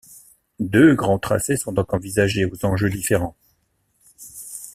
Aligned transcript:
Deux 0.59 0.95
grands 0.95 1.19
tracés 1.19 1.57
sont 1.57 1.73
donc 1.73 1.93
envisagés, 1.93 2.45
aux 2.45 2.65
enjeux 2.65 2.89
différents. 2.89 3.35